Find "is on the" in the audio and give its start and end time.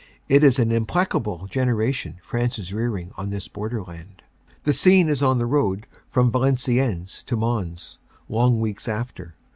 5.09-5.45